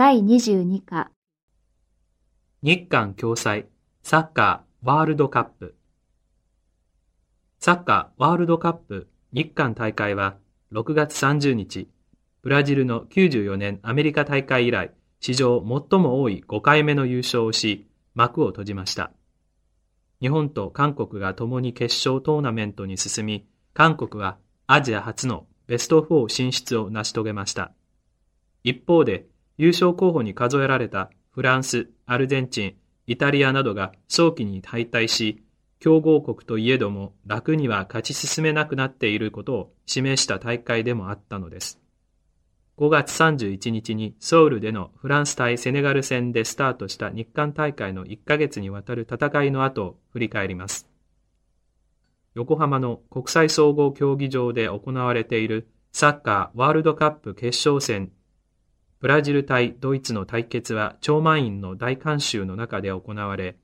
[0.00, 1.10] 第22課。
[2.62, 3.66] 日韓共催
[4.02, 5.76] サッカーワールドカップ。
[7.58, 10.38] サッカーワールドカップ日韓大会は
[10.72, 11.90] 6月30日
[12.40, 14.90] ブラジルの94年アメリカ大会以来
[15.20, 19.12] 史上最も多い5回目の優勝をし幕を閉じました。
[20.22, 27.74] 日本と韓国が共に決勝トーナメントに進み韓国はアジア初のベスト4進出を成し遂げました。
[28.64, 29.26] 一方で
[29.60, 32.74] 優勝候補に数えられたフランス、アルゼンチン、
[33.06, 35.42] イタリアなどが早期に敗退し、
[35.80, 41.78] 強豪国といえども楽には勝ち進めなくなっていることを示した大会でもあったのです。
[42.78, 50.88] 5月31日にソウルでのフランス対セネガル戦でスタートした日韓大会の1ヶ月にわたる戦いの後を振り返ります。
[52.34, 58.10] 横浜の国際総合競技場で行われているサッカーワールドカップ決勝戦
[59.00, 63.56] ブラジル対ドイツの対決は超満員の大観衆の中で行われ、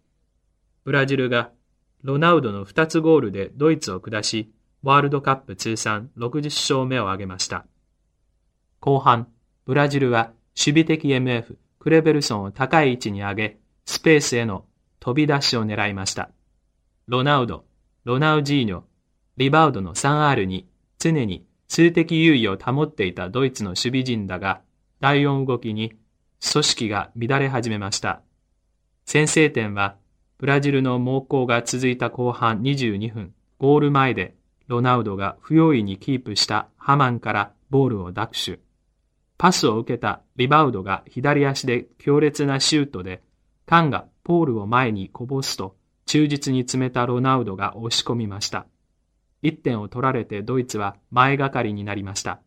[0.85, 1.51] ブラジルが
[2.03, 4.51] ロナウドの2つゴールでドイツを下し、
[4.83, 7.67] ワールドカップ通算60勝目を挙げました。
[8.81, 9.29] 後半、
[9.67, 14.65] ブラジルは守備的 MF クレベルソンを高い位置に上げ、スペースへの
[15.01, 16.31] 飛び出しを狙いました。
[17.09, 17.67] ロナウド、
[18.05, 18.83] ロナウジーニョ、
[19.37, 20.67] リバウドの 3R に
[20.99, 24.63] 常に数的優位を保っていたドイツの守備陣だが、
[25.01, 25.95] 第4動きに
[26.53, 28.23] 組織が乱れ始めました。
[29.05, 29.97] 先制点は
[30.39, 34.35] ブラジルの猛攻が続いた後半22分、ゴール前で
[34.69, 38.61] ロナウドが不用意にキープしたハマンからボールを奪取。
[39.39, 43.23] パスを受けたリバウドが左足で強烈なシュートで、
[43.67, 48.67] カンがポールを前にこぼすと、忠実に詰めたロナウドが押し込みました。
[49.43, 52.41] 1点を取られてドイツは前がかりになりました。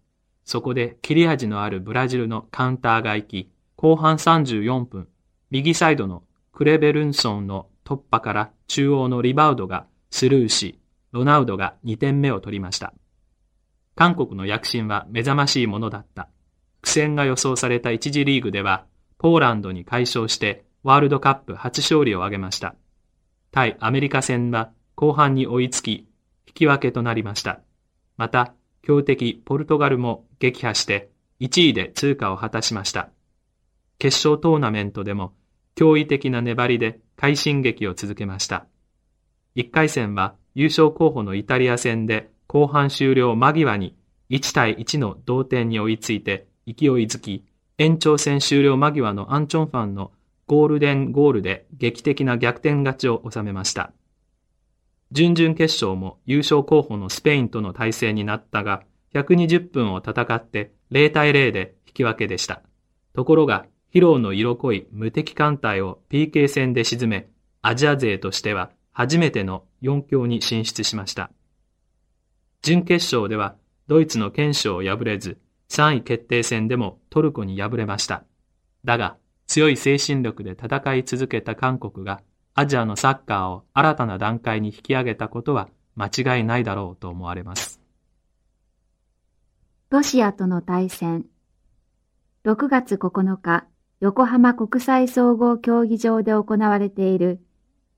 [0.50, 5.08] そこで切れ味のあるブラジルのカウンターが行き、後半34分、
[5.52, 6.24] 右サイドの
[6.54, 10.80] クレベルンソンの突破から中央のリバウドがスルーし、
[11.12, 12.96] ロナウドが2点目を取りました。
[13.94, 16.30] 韓国の躍進は目覚ましいものだった。
[16.82, 18.88] 苦戦が予想された一次リーグでは、
[19.20, 22.74] ポーランドに快勝してワールドカップ初勝利を挙げました。
[23.52, 26.08] 対アメリカ戦は後半に追いつき、
[26.48, 27.62] 引き分けとなりました。
[28.18, 31.10] また、強敵ポルトガルも撃破して
[31.40, 33.10] 1位で通過を果たしました。
[33.98, 35.34] 決勝トーナメントでも
[35.76, 38.66] 驚異的な粘りで快進撃を続けました。
[39.56, 43.96] 1回戦は優勝候補のイタリア戦で後半終了間際に
[44.30, 47.46] 1対1の同点に追いついて勢いづき、
[47.78, 50.12] 延長戦終了間際のアンチョンファンの
[50.48, 53.92] ゴールデンゴールで劇的な逆転勝ちを収めました。
[55.12, 58.84] 準々決勝も優勝候補のスペインとの対戦になったが、
[59.14, 62.62] 120分を戦って0対0で引き分けでした。
[63.16, 67.28] ところが、ヒロの色濃い無敵艦隊を PK 戦で沈め、
[67.64, 71.32] アジア勢としては初めての4強に進出しました。
[72.62, 73.56] 準決勝では
[73.88, 75.40] ドイツの堅守を破れず、
[75.70, 78.24] 3位決定戦でもトルコに敗れました。
[78.86, 82.22] だが、強い精神力で戦い続けた韓国が
[82.54, 87.80] アジアのサッカーを新たな段階に引き上げたことは間違いないだろうと思われます。
[89.90, 91.26] ロシアとの対戦
[92.46, 93.66] 6月9日、
[94.00, 97.42] 横浜国際総合競技場で行われている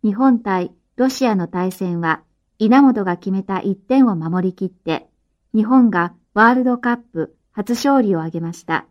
[0.03, 2.23] 日本対ロシアの対戦は
[2.59, 5.07] 稲本が決めた1点を守りきって
[5.53, 8.85] 日本がワールドカップ初勝利を挙げました。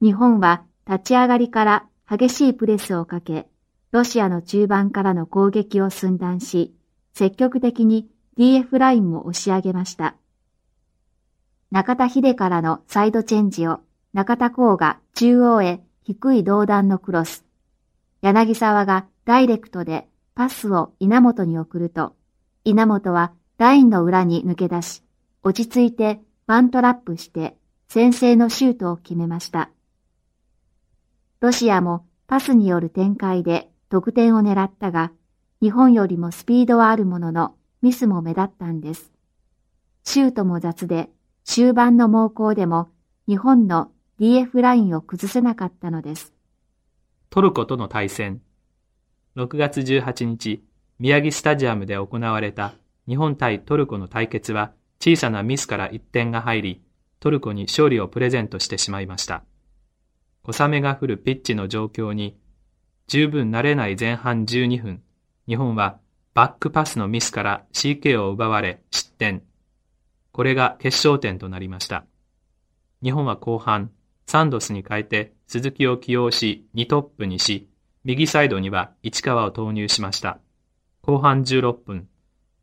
[0.00, 3.46] 日本は立ち上がりから激しいプレスをかけ、
[3.92, 6.74] ロシアの中盤からの攻撃を寸断し、
[7.14, 10.16] 積極的に DF ラインも押し上げました。
[11.70, 13.80] 中田秀からのサイドチェンジを
[14.12, 17.44] 中田光が中央へ低い胴弾のクロス。
[18.22, 22.14] 柳沢がダイレクトでパスを稲本に送ると、
[22.64, 25.02] 稲本はラインの裏に抜け出し、
[25.42, 27.56] 落ち着いてバントラップして
[27.88, 29.70] 先制のシュートを決めました。
[31.40, 35.12] ロシアもパスによる展開で得点を狙ったが、
[35.60, 39.12] 日本よりもスピードはあるものの、ミスも目立ったんです。
[40.02, 41.10] シュートも雑で、
[41.44, 42.88] 終盤の猛攻でも、
[43.28, 43.90] 日本の
[44.20, 46.34] DF ラインを崩せなかったのです。
[47.30, 48.40] トルコとの対戦。
[49.36, 50.64] 6月18日、
[50.98, 52.74] 宮城スタジアムで行われた
[53.06, 56.82] 日本対トルコの対決は、小さなミスから1点が入り、
[57.20, 59.44] トルコに勝利をプレゼントしてしまいました。
[60.42, 62.38] 小雨が降るピッチの状況に
[63.08, 65.02] 十分慣れない前半12分、
[65.46, 65.98] 日本は
[66.34, 69.42] バックパスのミスから CK を奪われ失点。
[70.32, 72.04] これが決勝点となりました。
[73.04, 73.92] 日本は後半、
[74.26, 77.68] サンドスに変えて鈴木を起用し2トップにし、
[78.02, 80.40] 右サイドには市川を投入しました。
[81.02, 82.08] 後半16分、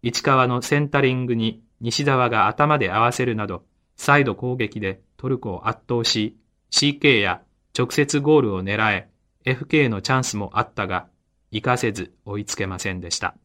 [0.02, 3.64] 市川のセンタリングに西澤が頭で合わせるなど、
[3.96, 6.38] サイド攻撃でトルコを圧倒し、
[6.70, 7.42] CK や
[7.78, 9.08] 直接ゴールを狙え、
[9.46, 11.08] FK のチャンスもあったが、
[11.52, 13.36] 活かせず追いつけませんでした。